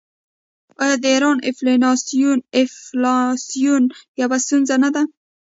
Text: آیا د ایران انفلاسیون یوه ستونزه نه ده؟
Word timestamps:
آیا 0.83 0.95
د 1.03 1.05
ایران 1.13 1.37
انفلاسیون 1.47 3.83
یوه 4.21 4.37
ستونزه 4.45 4.75
نه 4.83 4.89
ده؟ 4.95 5.01